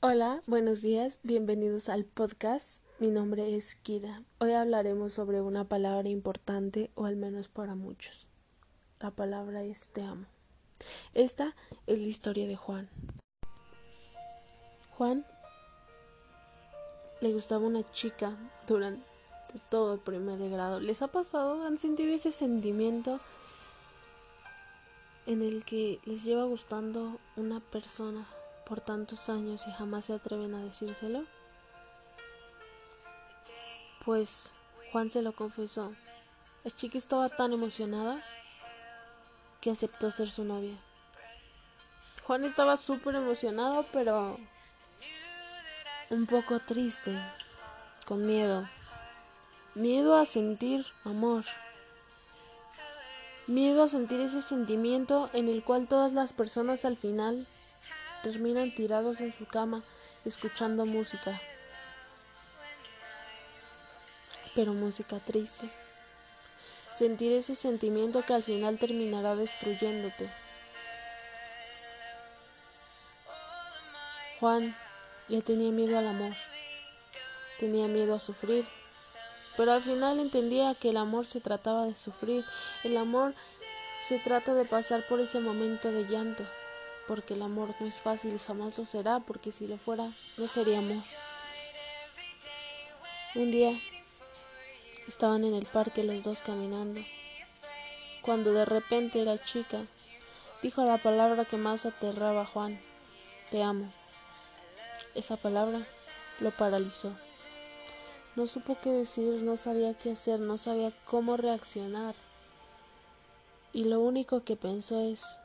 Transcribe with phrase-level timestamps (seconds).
[0.00, 2.84] Hola, buenos días, bienvenidos al podcast.
[3.00, 4.22] Mi nombre es Kira.
[4.38, 8.28] Hoy hablaremos sobre una palabra importante, o al menos para muchos.
[9.00, 10.26] La palabra es te amo.
[11.14, 11.56] Esta
[11.88, 12.88] es la historia de Juan.
[14.96, 15.26] Juan
[17.20, 18.36] le gustaba una chica
[18.68, 19.02] durante
[19.68, 20.78] todo el primer grado.
[20.78, 21.64] ¿Les ha pasado?
[21.66, 23.18] ¿Han sentido ese sentimiento
[25.26, 28.28] en el que les lleva gustando una persona
[28.68, 31.24] por tantos años y jamás se atreven a decírselo?
[34.04, 34.52] Pues
[34.92, 35.94] Juan se lo confesó.
[36.64, 38.22] La chica estaba tan emocionada
[39.60, 40.76] que aceptó ser su novia.
[42.24, 44.38] Juan estaba súper emocionado, pero
[46.10, 47.18] un poco triste,
[48.06, 48.68] con miedo.
[49.74, 51.44] Miedo a sentir amor.
[53.46, 57.46] Miedo a sentir ese sentimiento en el cual todas las personas al final
[58.32, 59.82] terminan tirados en su cama
[60.24, 61.40] escuchando música.
[64.54, 65.70] Pero música triste.
[66.90, 70.30] Sentir ese sentimiento que al final terminará destruyéndote.
[74.40, 74.76] Juan
[75.28, 76.34] le tenía miedo al amor.
[77.58, 78.66] Tenía miedo a sufrir.
[79.56, 82.44] Pero al final entendía que el amor se trataba de sufrir.
[82.84, 83.34] El amor
[84.02, 86.44] se trata de pasar por ese momento de llanto
[87.08, 90.46] porque el amor no es fácil y jamás lo será, porque si lo fuera, no
[90.46, 91.02] sería amor.
[93.34, 93.80] Un día
[95.08, 97.00] estaban en el parque los dos caminando,
[98.20, 99.86] cuando de repente la chica
[100.62, 102.78] dijo la palabra que más aterraba a Juan,
[103.50, 103.90] te amo.
[105.14, 105.86] Esa palabra
[106.40, 107.16] lo paralizó.
[108.36, 112.14] No supo qué decir, no sabía qué hacer, no sabía cómo reaccionar.
[113.72, 115.38] Y lo único que pensó es,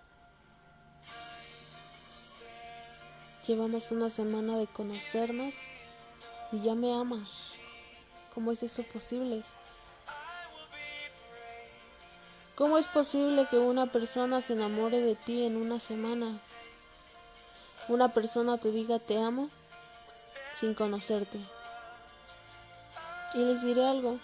[3.48, 5.56] Llevamos una semana de conocernos
[6.54, 7.52] y ya me amas.
[8.34, 9.44] ¿Cómo es eso posible?
[12.56, 16.40] ¿Cómo es posible que una persona se enamore de ti en una semana?
[17.90, 19.50] Una persona te diga te amo
[20.56, 21.40] sin conocerte.
[23.34, 24.20] Y les diré algo.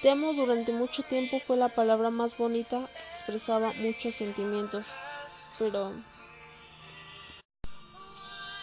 [0.00, 4.86] Te amo durante mucho tiempo fue la palabra más bonita expresaba muchos sentimientos,
[5.58, 5.92] pero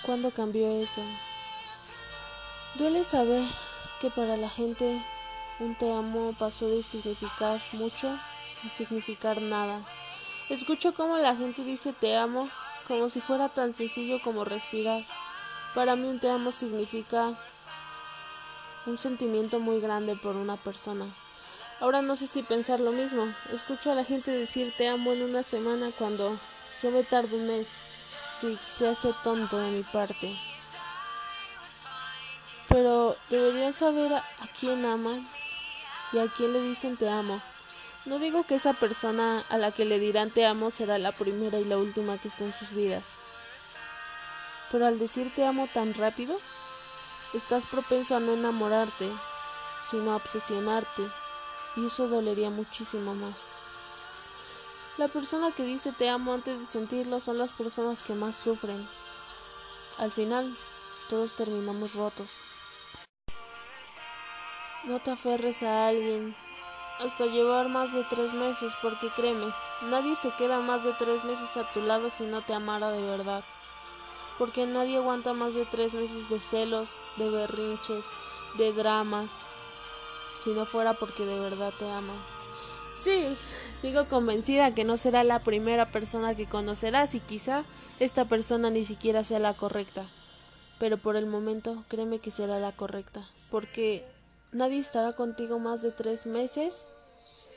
[0.06, 1.02] ¿Cuándo cambió eso?
[2.76, 3.44] Duele saber
[4.00, 5.04] que para la gente
[5.60, 9.82] un te amo pasó de significar mucho a significar nada.
[10.50, 12.50] Escucho cómo la gente dice te amo
[12.88, 15.06] como si fuera tan sencillo como respirar.
[15.76, 17.38] Para mí un te amo significa
[18.86, 21.06] un sentimiento muy grande por una persona.
[21.82, 23.34] Ahora no sé si pensar lo mismo.
[23.52, 26.40] Escucho a la gente decir te amo en una semana cuando
[26.82, 27.82] yo me tardo un mes.
[28.32, 30.38] Sí, se hace tonto de mi parte.
[32.68, 34.24] Pero deberían saber a,
[34.60, 35.28] quién aman
[36.14, 37.42] y a quién le dicen te amo.
[38.06, 41.60] No digo que esa persona a la que le dirán te amo será la primera
[41.60, 43.18] y la última que esté en sus vidas.
[44.72, 46.40] Pero al decir te amo tan rápido,
[47.34, 49.10] estás propenso a no enamorarte,
[49.90, 51.08] sino a obsesionarte,
[51.76, 53.52] y eso dolería muchísimo más.
[55.00, 58.86] La persona que dice te amo antes de sentirlo son las personas que más sufren.
[59.98, 60.58] Al final,
[61.08, 62.28] todos terminamos rotos.
[64.84, 66.36] No te aferres a alguien
[67.00, 69.46] hasta llevar más de tres meses, porque créeme,
[69.84, 73.02] nadie se queda más de tres meses a tu lado si no te amara de
[73.02, 73.46] verdad.
[74.38, 78.04] Porque nadie aguanta más de tres meses de celos, de berrinches,
[78.58, 79.32] de dramas,
[80.40, 82.39] si no fuera porque de verdad te ama.
[83.00, 83.38] Sí,
[83.82, 87.64] sigo convencida que no será la primera persona que conocerás y quizá
[88.02, 90.06] esta persona ni siquiera sea la correcta.
[90.80, 94.06] Pero por el momento créeme que será la correcta, porque
[94.52, 96.88] nadie estará contigo más de tres meses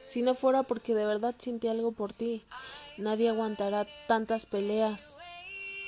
[0.06, 2.44] si no fuera porque de verdad siente algo por ti.
[2.96, 5.16] Nadie aguantará tantas peleas,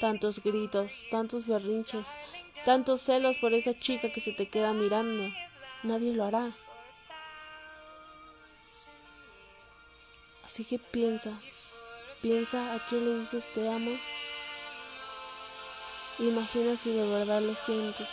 [0.00, 2.08] tantos gritos, tantos berrinches,
[2.64, 5.32] tantos celos por esa chica que se te queda mirando.
[5.84, 6.50] Nadie lo hará.
[10.44, 11.32] Así que piensa,
[12.20, 13.98] piensa a quién le dices te amo.
[16.18, 18.08] Imagina si de verdad lo sientes.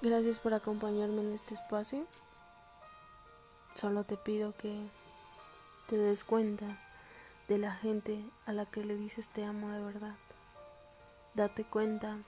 [0.00, 2.06] Gracias por acompañarme en este espacio.
[3.74, 4.88] Solo te pido que
[5.88, 6.80] te des cuenta
[7.48, 10.14] de la gente a la que le dices te amo de verdad.
[11.34, 12.18] Date cuenta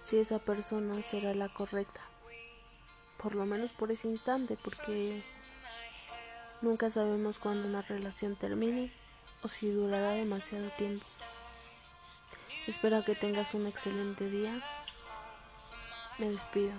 [0.00, 2.00] si esa persona será la correcta
[3.26, 5.20] por lo menos por ese instante, porque
[6.62, 8.92] nunca sabemos cuándo una relación termine
[9.42, 11.04] o si durará demasiado tiempo.
[12.68, 14.62] Espero que tengas un excelente día.
[16.18, 16.70] Me despido.